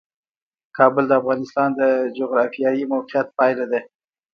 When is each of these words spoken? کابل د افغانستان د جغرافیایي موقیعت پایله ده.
کابل 0.77 1.03
د 1.07 1.11
افغانستان 1.21 1.69
د 1.79 1.81
جغرافیایي 2.17 2.83
موقیعت 2.93 3.27
پایله 3.37 3.65
ده. 3.71 3.79